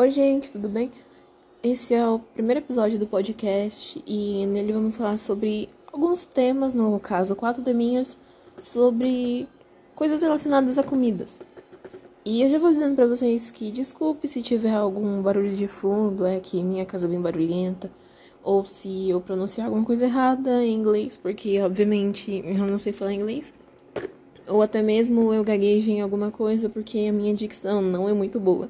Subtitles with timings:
[0.00, 0.92] Oi, gente, tudo bem?
[1.60, 7.00] Esse é o primeiro episódio do podcast e nele vamos falar sobre alguns temas, no
[7.00, 8.16] caso, quatro teminhas,
[8.60, 9.48] sobre
[9.96, 11.32] coisas relacionadas a comidas.
[12.24, 16.24] E eu já vou dizendo para vocês que desculpe se tiver algum barulho de fundo,
[16.24, 17.90] é que minha casa é bem barulhenta,
[18.44, 23.14] ou se eu pronunciar alguma coisa errada em inglês, porque obviamente eu não sei falar
[23.14, 23.52] inglês,
[24.46, 28.38] ou até mesmo eu gaguejo em alguma coisa porque a minha dicção não é muito
[28.38, 28.68] boa.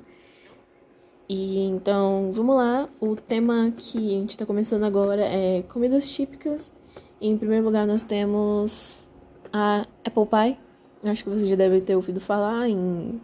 [1.29, 2.89] E então, vamos lá.
[2.99, 6.73] O tema que a gente está começando agora é comidas típicas.
[7.21, 9.07] Em primeiro lugar, nós temos
[9.53, 10.57] a Apple Pie.
[11.05, 13.21] Acho que você já deve ter ouvido falar em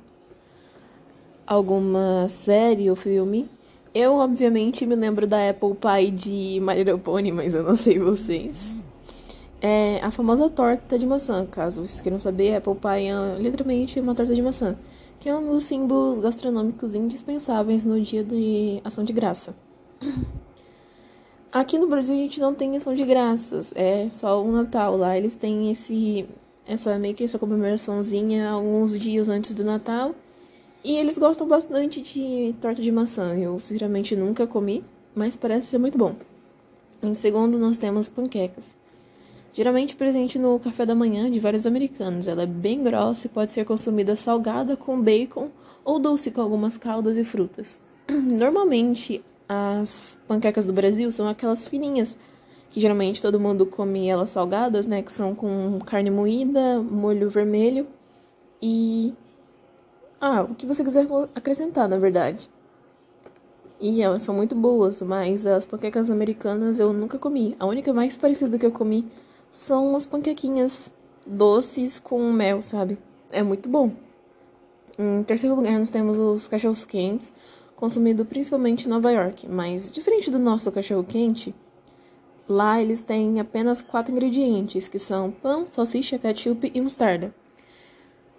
[1.46, 3.48] alguma série ou filme.
[3.95, 7.98] Eu, obviamente, me lembro da Apple Pie de My Little Pony, mas eu não sei
[7.98, 8.74] vocês.
[9.62, 14.15] É a famosa torta de maçã, caso vocês queiram saber, Apple Pie é literalmente uma
[14.15, 14.77] torta de maçã
[15.24, 19.56] que é um dos símbolos gastronômicos indispensáveis no dia de ação de graça.
[21.51, 24.99] Aqui no Brasil a gente não tem ação de graças, é só o Natal.
[24.99, 26.29] Lá eles têm esse
[26.68, 30.15] essa meio que essa comemoraçãozinha alguns dias antes do Natal.
[30.84, 33.34] E eles gostam bastante de torta de maçã.
[33.34, 34.84] Eu sinceramente nunca comi,
[35.16, 36.15] mas parece ser muito bom.
[37.02, 38.74] Em segundo, nós temos panquecas
[39.55, 42.27] geralmente presente no café da manhã de vários americanos.
[42.27, 45.49] Ela é bem grossa e pode ser consumida salgada com bacon
[45.85, 47.80] ou doce com algumas caldas e frutas.
[48.11, 52.16] Normalmente, as panquecas do Brasil são aquelas fininhas,
[52.71, 55.02] que geralmente todo mundo come elas salgadas, né?
[55.02, 57.87] Que são com carne moída, molho vermelho
[58.61, 59.15] e.
[60.21, 62.49] Ah, o que você quiser acrescentar, na verdade.
[63.80, 67.55] E elas são muito boas, mas as panquecas americanas eu nunca comi.
[67.61, 69.05] A única mais parecida que eu comi
[69.55, 70.91] são umas panquequinhas
[71.25, 72.99] doces com mel, sabe?
[73.31, 73.93] É muito bom.
[74.99, 77.33] Em terceiro lugar, nós temos os cachorros quentes,
[77.77, 79.49] consumido principalmente em Nova York.
[79.49, 81.55] Mas, diferente do nosso cachorro quente,
[82.49, 87.33] lá eles têm apenas quatro ingredientes, que são pão, salsicha, ketchup e mostarda.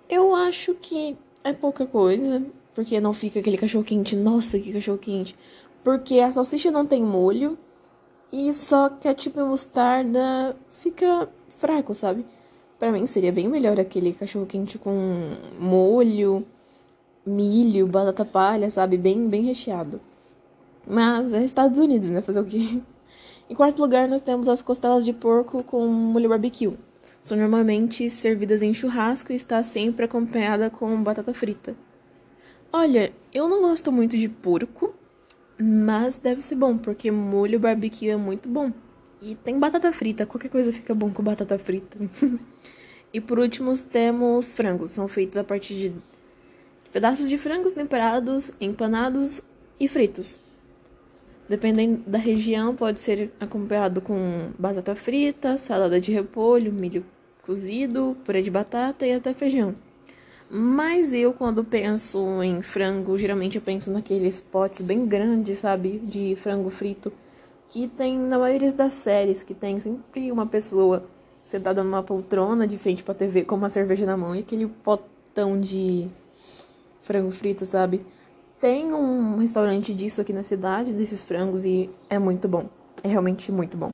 [0.09, 2.45] Eu acho que é pouca coisa,
[2.75, 5.35] porque não fica aquele cachorro quente, nossa, que cachorro quente.
[5.84, 7.57] Porque a salsicha não tem molho,
[8.31, 12.23] e só ketchup e mostarda fica fraco, sabe?
[12.78, 16.46] Para mim seria bem melhor aquele cachorro quente com molho,
[17.25, 18.95] milho, batata palha, sabe?
[18.95, 20.00] Bem, bem recheado.
[20.88, 22.22] Mas é Estados Unidos, né?
[22.22, 22.79] Fazer o quê?
[23.50, 26.74] Em quarto lugar, nós temos as costelas de porco com molho barbecue.
[27.22, 31.75] São normalmente servidas em churrasco e está sempre acompanhada com batata frita.
[32.72, 34.94] Olha, eu não gosto muito de porco,
[35.59, 38.72] mas deve ser bom, porque molho barbecue é muito bom.
[39.25, 41.97] E tem batata frita, qualquer coisa fica bom com batata frita.
[43.12, 45.94] e por último temos frangos, são feitos a partir de
[46.94, 49.41] pedaços de frangos temperados, empanados
[49.80, 50.40] e fritos.
[51.50, 57.03] Dependendo da região, pode ser acompanhado com batata frita, salada de repolho, milho
[57.42, 59.74] cozido, purê de batata e até feijão.
[60.52, 65.97] Mas eu, quando penso em frango, geralmente eu penso naqueles potes bem grandes, sabe?
[65.97, 67.12] De frango frito
[67.69, 71.03] que tem na maioria das séries, que tem sempre uma pessoa
[71.43, 75.59] sentada numa poltrona de frente pra TV com uma cerveja na mão e aquele potão
[75.59, 76.07] de
[77.01, 78.03] frango frito, sabe?
[78.59, 82.67] Tem um restaurante disso aqui na cidade, desses frangos, e é muito bom.
[83.03, 83.89] É realmente muito bom.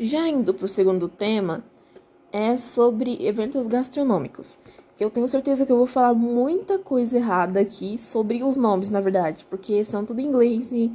[0.00, 1.62] Já indo pro segundo tema,
[2.32, 4.56] é sobre eventos gastronômicos.
[4.98, 9.00] Eu tenho certeza que eu vou falar muita coisa errada aqui sobre os nomes, na
[9.00, 10.90] verdade, porque são tudo em inglês e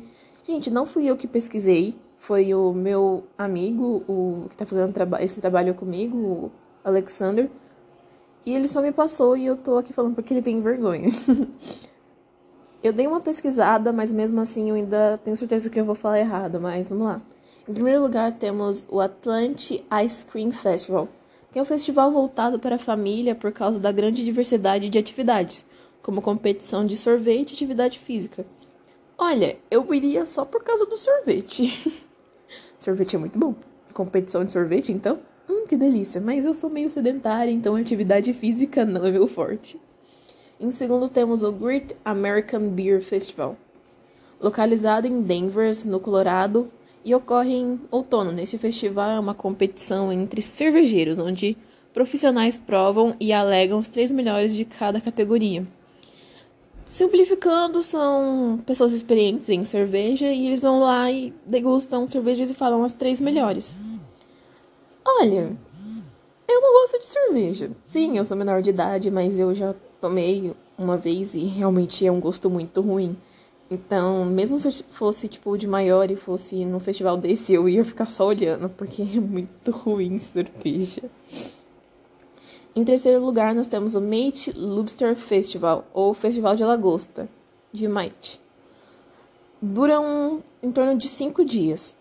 [0.50, 5.24] Gente, não fui eu que pesquisei, foi o meu amigo, o que tá fazendo traba
[5.24, 6.52] esse trabalho comigo, o
[6.84, 7.48] Alexander.
[8.44, 11.08] E ele só me passou e eu tô aqui falando porque ele tem vergonha.
[12.82, 16.20] eu dei uma pesquisada, mas mesmo assim eu ainda tenho certeza que eu vou falar
[16.20, 17.22] errado, mas vamos lá.
[17.68, 21.08] Em primeiro lugar, temos o Atlantic Ice Cream Festival,
[21.52, 25.64] que é um festival voltado para a família por causa da grande diversidade de atividades,
[26.02, 28.44] como competição de sorvete e atividade física.
[29.22, 31.94] Olha, eu iria só por causa do sorvete.
[32.80, 33.54] sorvete é muito bom.
[33.94, 35.20] Competição de sorvete, então?
[35.50, 36.22] Hum, que delícia.
[36.22, 39.78] Mas eu sou meio sedentária, então atividade física não é meu forte.
[40.58, 43.58] Em segundo, temos o Great American Beer Festival.
[44.40, 46.72] Localizado em Denver, no Colorado,
[47.04, 48.32] e ocorre em outono.
[48.32, 51.58] Nesse festival é uma competição entre cervejeiros, onde
[51.94, 55.66] profissionais provam e alegam os três melhores de cada categoria.
[56.90, 62.84] Simplificando, são pessoas experientes em cerveja e eles vão lá e degustam cervejas e falam
[62.84, 63.80] as três melhores.
[65.06, 65.56] Olha,
[66.48, 67.70] eu não gosto de cerveja.
[67.86, 72.12] Sim, eu sou menor de idade, mas eu já tomei uma vez e realmente é
[72.12, 73.16] um gosto muito ruim.
[73.70, 78.10] Então, mesmo se fosse, tipo, de maior e fosse num festival desse, eu ia ficar
[78.10, 81.04] só olhando, porque é muito ruim cerveja.
[82.80, 87.28] Em terceiro lugar, nós temos o Mate Lobster Festival, ou Festival de Lagosta,
[87.74, 88.40] de Mate.
[89.62, 91.94] Dura um, em torno de cinco dias.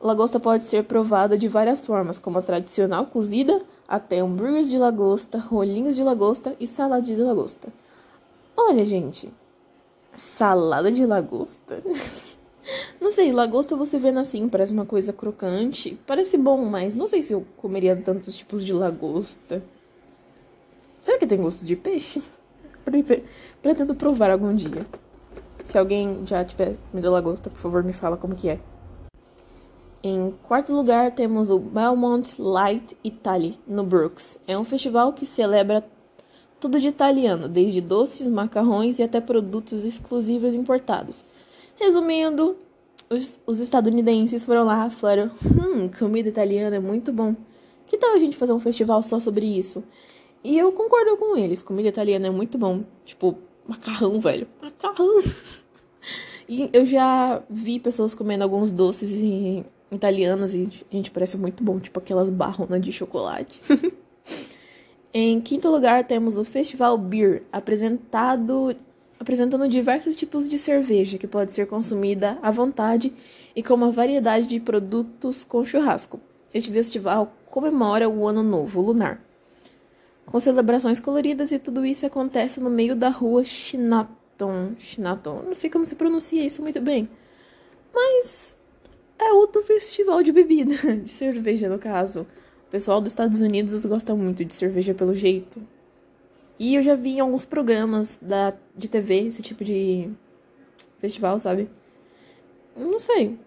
[0.00, 5.36] Lagosta pode ser provada de várias formas, como a tradicional cozida, até hambúrgueres de lagosta,
[5.36, 7.72] rolinhos de lagosta e salada de lagosta.
[8.56, 9.28] Olha, gente,
[10.12, 11.82] salada de lagosta.
[13.02, 15.98] não sei, lagosta você vendo assim, parece uma coisa crocante.
[16.06, 19.60] Parece bom, mas não sei se eu comeria tantos tipos de lagosta.
[21.04, 22.22] Será que tem gosto de peixe?
[23.60, 24.86] Pretendo provar algum dia.
[25.62, 28.58] Se alguém já tiver comido lagosta, por favor, me fala como que é.
[30.02, 34.38] Em quarto lugar, temos o Belmont Light Italy, no Brooks.
[34.48, 35.84] É um festival que celebra
[36.58, 41.22] tudo de italiano, desde doces, macarrões e até produtos exclusivos importados.
[41.76, 42.56] Resumindo,
[43.10, 47.36] os, os estadunidenses foram lá e falaram: Hum, comida italiana é muito bom.
[47.86, 49.84] Que tal a gente fazer um festival só sobre isso?
[50.44, 52.84] E eu concordo com eles, comida italiana é muito bom.
[53.06, 53.36] Tipo,
[53.66, 54.46] macarrão, velho.
[54.62, 55.22] Macarrão.
[56.46, 59.18] E eu já vi pessoas comendo alguns doces
[59.90, 61.80] italianos e, gente, parece muito bom.
[61.80, 63.62] Tipo aquelas barronas de chocolate.
[65.16, 68.76] Em quinto lugar, temos o Festival Beer, apresentado,
[69.18, 73.12] apresentando diversos tipos de cerveja que pode ser consumida à vontade
[73.54, 76.20] e com uma variedade de produtos com churrasco.
[76.52, 79.20] Este festival comemora o Ano Novo Lunar,
[80.26, 84.74] com celebrações coloridas e tudo isso acontece no meio da rua Chinaton.
[84.78, 87.08] Chinaton, não sei como se pronuncia isso muito bem,
[87.94, 88.56] mas
[89.18, 92.26] é outro festival de bebida, de cerveja no caso
[92.74, 95.62] pessoal dos Estados Unidos gosta muito de cerveja pelo jeito.
[96.58, 100.10] E eu já vi em alguns programas da, de TV esse tipo de
[100.98, 101.68] festival, sabe?
[102.76, 103.38] Não sei.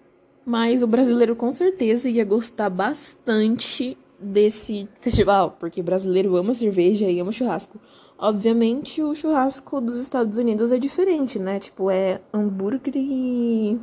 [0.45, 7.19] Mas o brasileiro com certeza ia gostar bastante desse festival, porque brasileiro ama cerveja e
[7.19, 7.79] ama churrasco.
[8.17, 11.59] Obviamente, o churrasco dos Estados Unidos é diferente, né?
[11.59, 13.79] Tipo, é hambúrguer e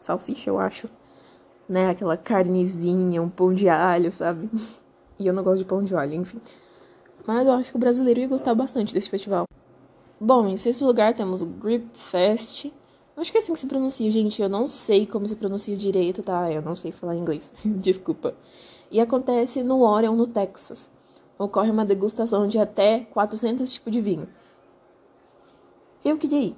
[0.00, 0.88] salsicha, eu acho
[1.70, 1.88] né?
[1.88, 4.50] Aquela carnezinha, um pão de alho, sabe?
[5.18, 6.40] E eu não gosto de pão de alho, enfim.
[7.24, 9.44] Mas eu acho que o brasileiro ia gostar bastante desse festival.
[10.20, 12.66] Bom, em sexto lugar temos Grip Fest.
[13.16, 14.42] Acho que é assim que se pronuncia, gente.
[14.42, 16.50] Eu não sei como se pronuncia direito, tá?
[16.50, 17.52] Eu não sei falar inglês.
[17.64, 18.34] Desculpa.
[18.90, 20.90] E acontece no Orion, no Texas.
[21.38, 24.28] Ocorre uma degustação de até 400 tipos de vinho.
[26.04, 26.56] Eu queria ir.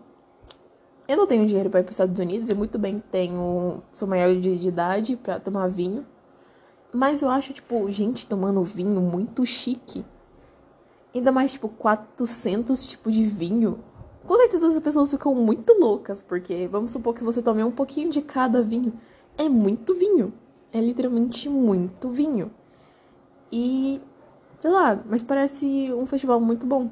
[1.06, 4.08] Eu não tenho dinheiro para ir para os Estados Unidos e muito bem tenho sou
[4.08, 6.06] maior de idade para tomar vinho.
[6.92, 10.04] Mas eu acho tipo gente tomando vinho muito chique.
[11.14, 13.78] Ainda mais tipo 400 tipos de vinho.
[14.26, 18.10] Com certeza as pessoas ficam muito loucas, porque vamos supor que você tome um pouquinho
[18.10, 18.92] de cada vinho.
[19.36, 20.32] É muito vinho.
[20.72, 22.50] É literalmente muito vinho.
[23.52, 24.00] E
[24.58, 26.90] sei lá, mas parece um festival muito bom.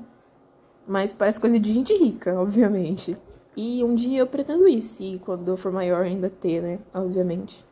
[0.86, 3.16] Mas parece coisa de gente rica, obviamente.
[3.56, 6.78] E um dia eu pretendo ir, se quando eu for maior ainda ter, né?
[6.92, 7.64] Obviamente.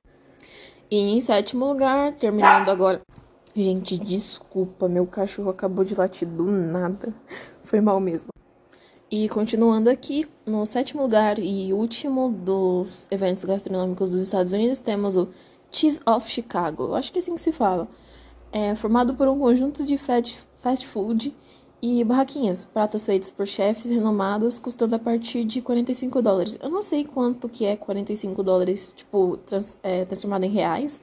[0.91, 3.01] E em sétimo lugar, terminando agora.
[3.55, 7.13] Gente, desculpa, meu cachorro acabou de latir do nada.
[7.65, 8.31] Foi mal mesmo.
[9.11, 15.17] E continuando aqui, no sétimo lugar e último dos eventos gastronômicos dos Estados Unidos, temos
[15.17, 15.29] o
[15.71, 16.95] Cheese of Chicago.
[16.95, 17.89] Acho que é assim que se fala.
[18.53, 21.35] É formado por um conjunto de fast food
[21.81, 26.59] e barraquinhas, pratos feitos por chefes renomados, custando a partir de 45 dólares.
[26.61, 31.01] Eu não sei quanto que é 45 dólares, tipo, trans, é, transformado em reais,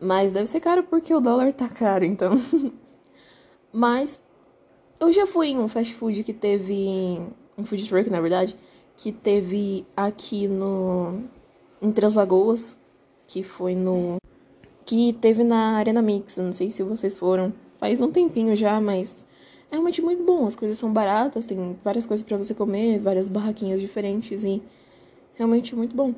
[0.00, 2.40] mas deve ser caro porque o dólar tá caro, então.
[3.72, 4.18] mas
[4.98, 7.20] eu já fui em um fast food que teve.
[7.58, 8.56] Um food truck, na verdade,
[8.96, 11.24] que teve aqui no.
[11.80, 12.75] Em Três Lagoas,
[13.26, 14.16] que foi no.
[14.84, 17.52] Que teve na Arena Mix, não sei se vocês foram.
[17.78, 19.24] Faz um tempinho já, mas
[19.70, 20.46] é realmente muito bom.
[20.46, 24.62] As coisas são baratas, tem várias coisas para você comer, várias barraquinhas diferentes e
[25.34, 26.14] realmente muito bom.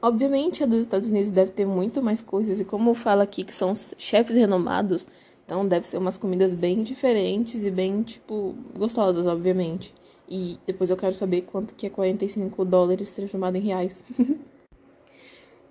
[0.00, 3.54] Obviamente, a dos Estados Unidos deve ter muito mais coisas, e como fala aqui que
[3.54, 5.08] são chefes renomados,
[5.44, 9.92] então deve ser umas comidas bem diferentes e bem, tipo, gostosas, obviamente.
[10.28, 14.02] E depois eu quero saber quanto que é 45 dólares transformado em reais.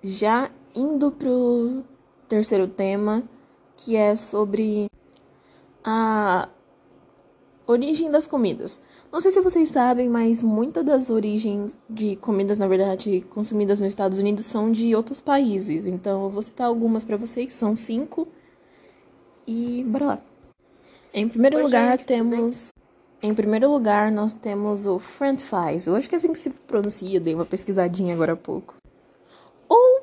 [0.10, 1.84] Já indo pro
[2.30, 3.22] terceiro tema,
[3.76, 4.90] que é sobre
[5.84, 6.48] a
[7.68, 8.80] origem das comidas.
[9.12, 13.90] Não sei se vocês sabem, mas muitas das origens de comidas, na verdade, consumidas nos
[13.90, 15.88] Estados Unidos são de outros países.
[15.88, 18.26] Então, eu vou citar algumas para vocês, são cinco.
[19.46, 20.22] E bora lá.
[21.14, 22.70] Em primeiro Oi, lugar, gente, temos
[23.22, 25.86] Em primeiro lugar, nós temos o French fries.
[25.86, 28.74] Eu acho que é assim que se pronuncia, dei uma pesquisadinha agora há pouco.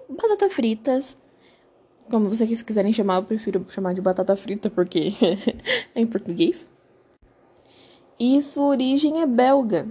[0.09, 1.17] Batata fritas.
[2.11, 5.13] Como vocês quiserem chamar, eu prefiro chamar de batata frita porque
[5.95, 6.69] é em português.
[8.19, 9.87] E sua origem é belga.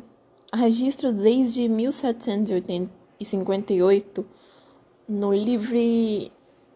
[0.53, 4.25] Registro desde 1758
[5.07, 6.31] no livre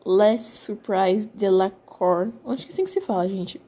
[0.06, 2.29] Les Surprises de la Cour.
[2.46, 3.62] Acho que é assim que se fala, gente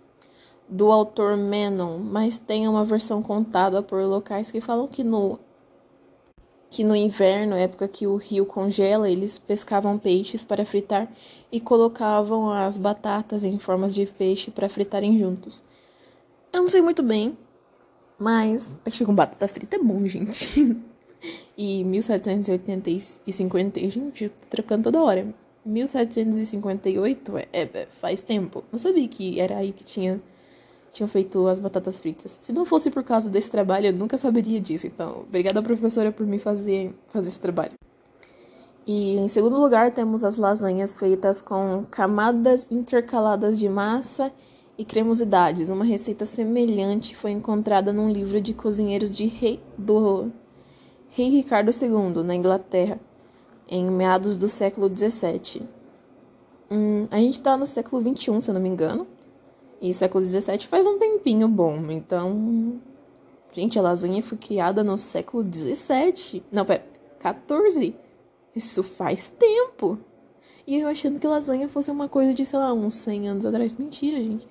[0.70, 5.40] do autor Menon, mas tem uma versão contada por locais que falam que no
[6.70, 11.08] que no inverno, época que o rio congela, eles pescavam peixes para fritar
[11.52, 15.64] e colocavam as batatas em formas de peixe para fritarem juntos.
[16.54, 17.36] Eu não sei muito bem,
[18.18, 20.78] mas peixe com batata frita é bom, gente.
[21.58, 22.90] e 1780
[23.26, 25.26] e 50, gente, eu tô trocando toda hora.
[25.66, 28.64] 1758 é, é, faz tempo.
[28.72, 30.20] Não sabia que era aí que tinha
[30.92, 32.38] tinham feito as batatas fritas.
[32.42, 34.88] Se não fosse por causa desse trabalho, eu nunca saberia disso.
[34.88, 37.74] Então, obrigada professora por me fazer fazer esse trabalho.
[38.88, 44.32] E em segundo lugar, temos as lasanhas feitas com camadas intercaladas de massa
[44.80, 45.70] e cremosidades.
[45.70, 50.32] Uma receita semelhante foi encontrada num livro de cozinheiros de rei, do
[51.12, 53.00] rei Ricardo II, na Inglaterra,
[53.70, 55.62] em meados do século XVII.
[56.72, 59.06] Hum, a gente está no século XXI, se eu não me engano.
[59.82, 61.90] E século XVII faz um tempinho bom.
[61.90, 62.80] Então.
[63.54, 66.44] Gente, a lasanha foi criada no século XVII.
[66.52, 66.84] Não, pera.
[67.20, 67.96] 14.
[68.56, 69.98] Isso faz tempo.
[70.68, 73.76] E eu achando que lasanha fosse uma coisa de, sei lá, uns 100 anos atrás.
[73.76, 74.46] Mentira, gente.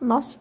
[0.00, 0.38] Nossa.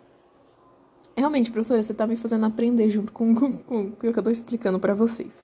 [1.15, 4.29] Realmente, professora, você tá me fazendo aprender junto com, com, com o que eu tô
[4.29, 5.43] explicando para vocês.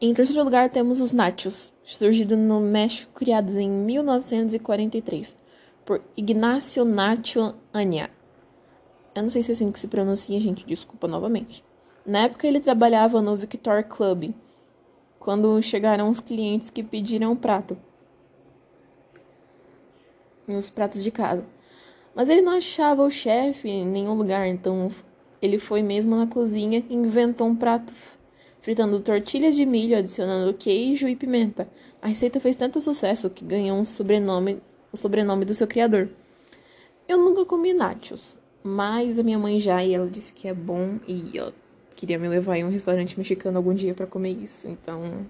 [0.00, 5.41] Em terceiro lugar, temos os nachos, surgidos no México, criados em 1943
[5.84, 8.10] por Ignacio Nacho Ania.
[9.14, 11.62] Eu não sei se é assim que se pronuncia, gente, desculpa novamente.
[12.04, 14.32] Na época ele trabalhava no Victor Club,
[15.18, 17.76] quando chegaram os clientes que pediram o prato.
[20.48, 21.44] Os pratos de casa.
[22.14, 24.90] Mas ele não achava o chefe em nenhum lugar, então
[25.40, 27.92] ele foi mesmo na cozinha e inventou um prato
[28.60, 31.68] fritando tortilhas de milho, adicionando queijo e pimenta.
[32.00, 34.60] A receita fez tanto sucesso que ganhou um sobrenome
[34.92, 36.08] o sobrenome do seu criador.
[37.08, 40.98] Eu nunca comi nachos, mas a minha mãe já e ela disse que é bom
[41.08, 41.52] e eu
[41.96, 44.68] queria me levar em um restaurante mexicano algum dia para comer isso.
[44.68, 45.26] Então,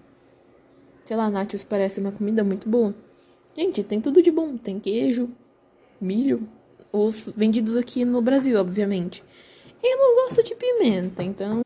[1.04, 2.94] sei lá, nachos parece uma comida muito boa.
[3.56, 5.28] Gente, tem tudo de bom, tem queijo,
[6.00, 6.48] milho,
[6.92, 9.22] os vendidos aqui no Brasil, obviamente.
[9.82, 11.60] Eu não gosto de pimenta, então,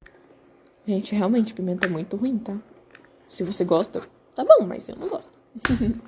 [0.86, 2.56] gente, realmente pimenta é muito ruim, tá?
[3.28, 4.02] Se você gosta,
[4.34, 5.30] tá bom, mas eu não gosto.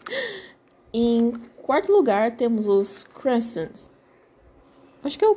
[0.93, 1.33] em
[1.69, 3.91] quarto lugar, temos os croissants.
[5.05, 5.37] Acho que é o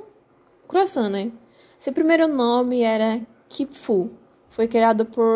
[0.65, 1.29] croissant, né?
[1.77, 3.19] Seu primeiro nome era
[3.50, 4.09] Kipfu.
[4.51, 5.27] Foi criado por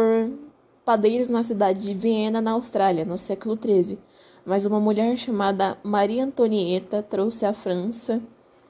[0.85, 3.99] padeiros na cidade de Viena, na Austrália, no século XIII.
[4.45, 8.21] Mas uma mulher chamada Maria Antonieta trouxe à França,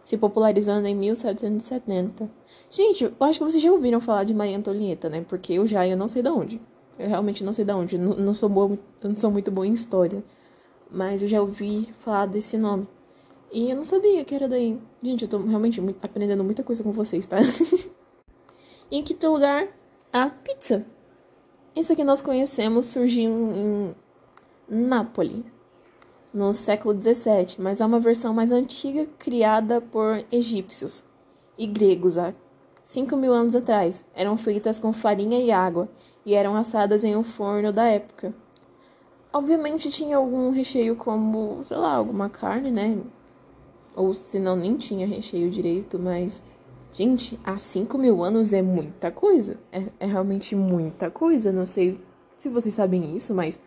[0.04, 2.28] se popularizando em 1770.
[2.72, 5.24] Gente, eu acho que vocês já ouviram falar de Maria Antonieta, né?
[5.30, 6.60] Porque eu já eu não sei de onde.
[6.98, 8.00] Eu realmente não sei de onde.
[8.00, 10.24] Não, não sou boa, não sou muito boa em história
[10.92, 12.88] mas eu já ouvi falar desse nome.
[13.52, 14.78] E eu não sabia que era daí.
[15.02, 17.38] Gente, eu tô realmente aprendendo muita coisa com vocês, tá?
[18.92, 19.68] em quinto lugar,
[20.12, 20.86] a pizza.
[21.76, 23.96] Isso que nós conhecemos surgiu em
[24.68, 25.44] Nápoles,
[26.34, 31.04] no século 17, mas é uma versão mais antiga criada por egípcios
[31.58, 32.34] e gregos há
[32.84, 34.04] 5 mil anos atrás.
[34.14, 35.90] Eram feitas com farinha e água
[36.26, 38.34] e eram assadas em um forno da época.
[39.36, 42.98] Obviamente tinha algum recheio como, sei lá, alguma carne, né?
[43.94, 46.42] Ou se não, nem tinha recheio direito, mas.
[46.94, 49.58] Gente, há 5 mil anos é muita coisa.
[49.74, 51.52] É, é realmente muita coisa.
[51.52, 52.00] Não sei
[52.38, 53.60] se vocês sabem isso, mas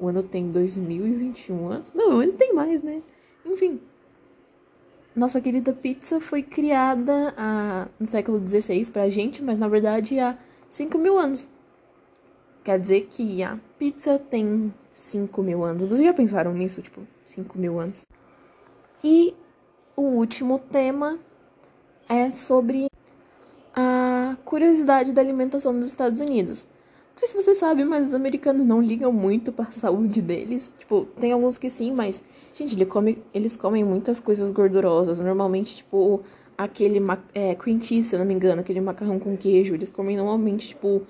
[0.00, 1.92] o ano tem 2021 anos.
[1.92, 3.00] Não, ele tem mais, né?
[3.46, 3.78] Enfim.
[5.14, 10.36] Nossa querida pizza foi criada a, no século XVI pra gente, mas na verdade há
[10.68, 11.46] 5 mil anos.
[12.64, 15.84] Quer dizer que a pizza tem 5 mil anos.
[15.84, 16.80] Vocês já pensaram nisso?
[16.80, 18.06] Tipo, 5 mil anos.
[19.02, 19.34] E
[19.94, 21.18] o último tema
[22.08, 22.86] é sobre
[23.76, 26.66] a curiosidade da alimentação dos Estados Unidos.
[27.10, 30.74] Não sei se você sabe, mas os americanos não ligam muito para a saúde deles.
[30.78, 35.20] Tipo, tem alguns que sim, mas, gente, eles comem, eles comem muitas coisas gordurosas.
[35.20, 36.22] Normalmente, tipo,
[36.56, 36.98] aquele
[37.34, 39.74] é, cream cheese, se eu não me engano, aquele macarrão com queijo.
[39.74, 41.02] Eles comem normalmente, tipo,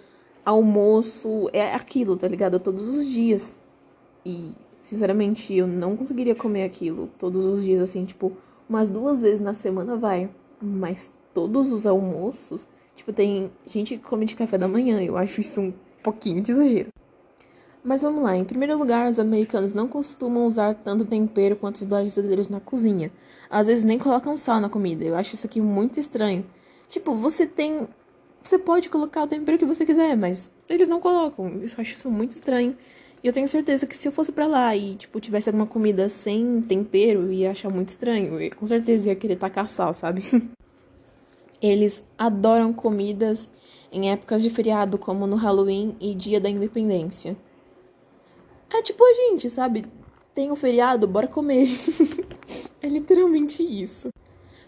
[0.45, 2.59] almoço, é aquilo, tá ligado?
[2.61, 3.59] Todos os dias.
[4.25, 8.33] E, sinceramente, eu não conseguiria comer aquilo todos os dias, assim, tipo,
[8.69, 10.29] umas duas vezes na semana vai.
[10.61, 15.03] Mas todos os almoços, tipo, tem gente que come de café da manhã.
[15.03, 15.73] Eu acho isso um
[16.03, 16.89] pouquinho de exagero.
[17.85, 21.85] Mas vamos lá, em primeiro lugar, os americanos não costumam usar tanto tempero quanto os
[21.85, 23.13] brasileiros na cozinha.
[23.51, 25.05] Às vezes nem colocam sal na comida.
[25.05, 26.47] Eu acho isso aqui muito estranho.
[26.89, 27.87] Tipo, você tem.
[28.45, 31.49] Você pode colocar o tempero que você quiser, mas eles não colocam.
[31.49, 32.77] Eu acho isso muito estranho.
[33.23, 36.11] E eu tenho certeza que se eu fosse para lá e, tipo, tivesse alguma comida
[36.11, 38.39] sem tempero, ia achar muito estranho.
[38.39, 40.23] E com certeza ia querer tacar sal, sabe?
[41.61, 43.49] Eles adoram comidas
[43.91, 47.35] em épocas de feriado, como no Halloween e Dia da Independência.
[48.71, 49.87] É tipo a gente, sabe?
[50.35, 51.67] Tem um feriado, bora comer.
[52.83, 54.11] é literalmente isso.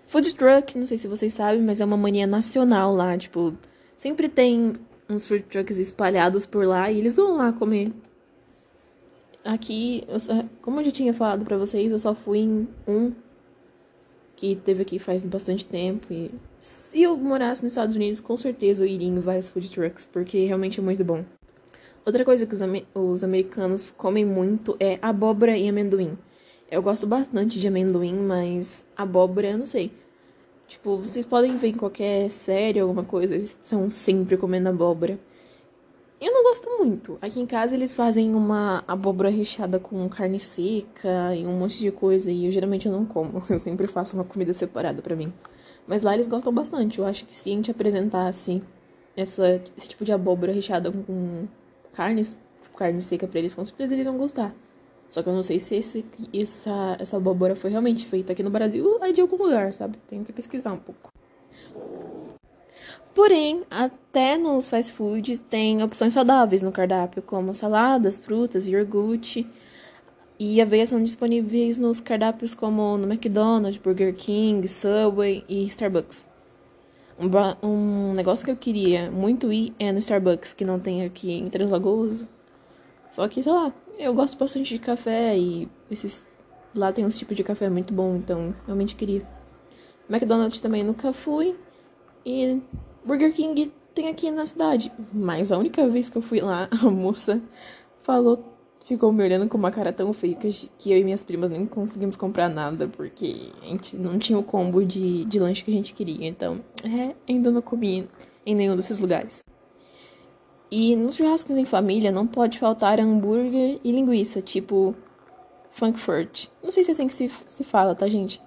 [0.07, 3.17] Food truck, não sei se vocês sabem, mas é uma mania nacional lá.
[3.19, 3.55] Tipo,
[3.97, 4.77] sempre tem
[5.09, 7.93] uns food trucks espalhados por lá e eles vão lá comer.
[9.45, 10.19] Aqui, eu,
[10.61, 13.13] como eu já tinha falado pra vocês, eu só fui em um
[14.37, 16.13] que teve aqui faz bastante tempo.
[16.13, 20.07] E se eu morasse nos Estados Unidos, com certeza eu iria em vários food trucks,
[20.07, 21.25] porque realmente é muito bom.
[22.05, 22.61] Outra coisa que os,
[22.95, 26.17] os americanos comem muito é abóbora e amendoim.
[26.69, 29.93] Eu gosto bastante de amendoim, mas abóbora eu não sei.
[30.67, 35.17] Tipo, vocês podem ver em qualquer série, alguma coisa, eles estão sempre comendo abóbora.
[36.21, 37.19] Eu não gosto muito.
[37.23, 41.93] Aqui em casa eles fazem uma abóbora recheada com carne seca e um monte de
[41.93, 43.45] coisa e eu geralmente eu não como.
[43.49, 45.33] Eu sempre faço uma comida separada para mim.
[45.87, 46.99] Mas lá eles gostam bastante.
[46.99, 48.61] Eu acho que se a gente apresentasse
[49.17, 51.47] essa, esse tipo de abóbora recheada com
[51.93, 52.27] carne,
[52.77, 54.53] carne seca para eles, com certeza eles vão gostar.
[55.17, 56.05] Só que eu não sei se esse,
[56.35, 59.97] essa, essa abóbora foi realmente feita aqui no Brasil ou é de algum lugar, sabe?
[60.11, 61.11] Tenho que pesquisar um pouco.
[63.15, 69.47] Porém, até nos fast foods tem opções saudáveis no cardápio, como saladas, frutas, iogurte.
[70.39, 76.27] E aveias são disponíveis nos cardápios como no McDonald's, Burger King, Subway e Starbucks.
[77.19, 81.33] Um, um negócio que eu queria muito ir é no Starbucks, que não tem aqui
[81.33, 82.29] em Três Lagoas.
[83.11, 86.25] Só que, sei lá, eu gosto bastante de café e esses
[86.75, 89.23] lá tem uns tipos de café muito bom, então realmente queria.
[90.09, 91.57] McDonald's também nunca fui.
[92.25, 92.61] E
[93.05, 94.93] Burger King tem aqui na cidade.
[95.13, 97.41] Mas a única vez que eu fui lá, a moça
[98.03, 98.45] falou,
[98.85, 102.17] ficou me olhando com uma cara tão feia que eu e minhas primas nem conseguimos
[102.17, 105.95] comprar nada, porque a gente não tinha o combo de, de lanche que a gente
[105.95, 106.29] queria.
[106.29, 108.09] Então, é, ainda não comi
[108.45, 109.45] em nenhum desses lugares.
[110.71, 114.95] E nos churrascos em família não pode faltar hambúrguer e linguiça, tipo
[115.71, 116.47] Frankfurt.
[116.63, 118.41] Não sei se é assim que se, se fala, tá, gente?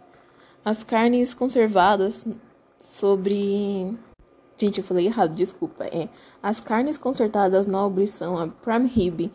[0.65, 2.25] As carnes conservadas
[2.81, 3.97] sobre
[4.59, 5.85] Gente, eu falei errado, desculpa.
[5.85, 6.09] É,
[6.43, 9.31] as carnes consertadas nobres são a prime rib,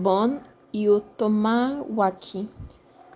[0.00, 0.40] bone
[0.72, 2.48] e o tomawaki.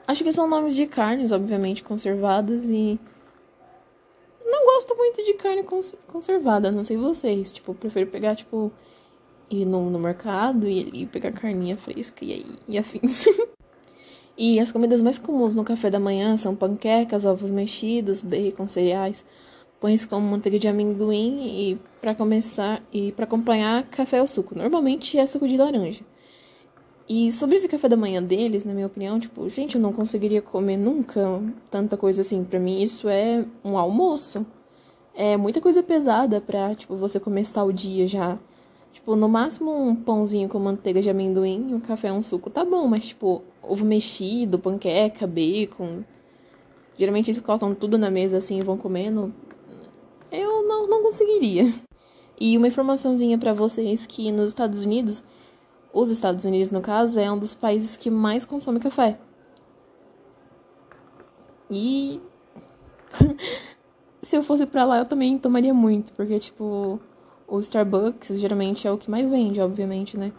[0.06, 3.00] Acho que são nomes de carnes, obviamente, conservadas e
[4.74, 7.52] gosto muito de carne cons conservada, não sei vocês.
[7.52, 8.72] Tipo, prefiro pegar, tipo,
[9.50, 13.26] ir no, no mercado e, e pegar carninha fresca e, e afins.
[14.36, 19.24] e as comidas mais comuns no café da manhã são panquecas, ovos mexidos, bacon, cereais
[19.80, 24.56] pães com manteiga de amendoim e para começar e para acompanhar café ou suco.
[24.56, 26.02] Normalmente é suco de laranja.
[27.08, 30.42] E sobre esse café da manhã deles, na minha opinião, tipo, gente, eu não conseguiria
[30.42, 32.44] comer nunca tanta coisa assim.
[32.44, 34.44] Para mim isso é um almoço.
[35.18, 38.38] É muita coisa pesada pra, tipo, você começar o dia já.
[38.92, 42.86] Tipo, no máximo um pãozinho com manteiga de amendoim, um café, um suco, tá bom,
[42.86, 46.04] mas tipo, ovo mexido, panqueca, bacon.
[46.96, 49.34] Geralmente eles colocam tudo na mesa assim e vão comendo
[50.30, 51.72] eu não, não conseguiria.
[52.40, 55.24] E uma informaçãozinha para vocês que nos Estados Unidos,
[55.92, 59.18] os Estados Unidos no caso, é um dos países que mais consome café.
[61.70, 62.20] E
[64.28, 67.00] se eu fosse para lá eu também tomaria muito, porque tipo,
[67.46, 70.32] o Starbucks geralmente é o que mais vende, obviamente, né?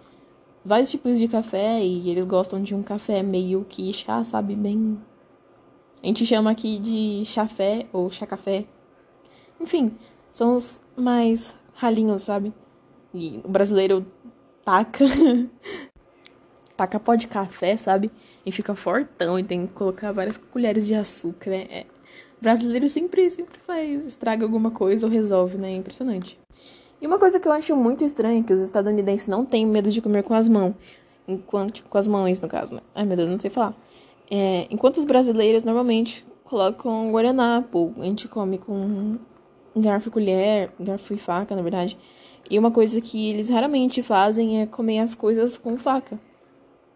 [0.64, 5.00] Vários tipos de café e eles gostam de um café meio que chá, sabe, bem
[6.04, 8.64] a gente chama aqui de chafé ou chá café,
[9.60, 9.92] enfim,
[10.32, 12.54] são os mais ralinhos, sabe?
[13.14, 14.06] E o brasileiro
[14.64, 15.04] taca.
[16.78, 18.12] taca pó de café, sabe?
[18.46, 21.68] E fica fortão e tem que colocar várias colheres de açúcar, né?
[21.70, 21.99] É.
[22.42, 25.72] Brasileiro sempre, sempre faz, estraga alguma coisa ou resolve, né?
[25.72, 26.40] É impressionante.
[27.02, 29.92] E uma coisa que eu acho muito estranha é que os estadunidenses não têm medo
[29.92, 30.74] de comer com as mãos.
[31.28, 32.82] Enquanto, tipo, com as mãos, no caso, né?
[32.96, 33.74] Ai, meu Deus, não sei falar.
[34.32, 39.18] É, enquanto os brasileiros normalmente colocam guardanapo, a gente come com
[39.76, 41.98] garfo e colher, garfo e faca, na verdade.
[42.50, 46.20] E uma coisa que eles raramente fazem é comer as coisas com faca.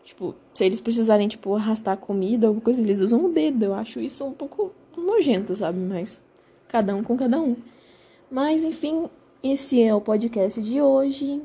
[0.04, 3.66] Tipo, se eles precisarem, tipo, arrastar comida, alguma coisa, eles usam o dedo.
[3.66, 5.80] Eu acho isso um pouco nojento, sabe?
[5.80, 6.24] Mas
[6.68, 7.56] cada um com cada um.
[8.32, 9.08] Mas enfim,
[9.44, 11.42] esse é o podcast de hoje.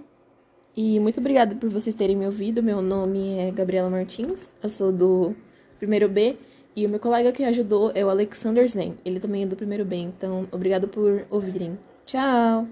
[0.76, 2.62] E muito obrigada por vocês terem me ouvido.
[2.62, 5.34] Meu nome é Gabriela Martins, eu sou do
[5.78, 6.36] primeiro B.
[6.76, 8.94] E o meu colega que ajudou é o Alexander Zen.
[9.04, 9.96] Ele também é do primeiro B.
[9.96, 11.76] Então, obrigado por ouvirem.
[12.06, 12.68] Tchau!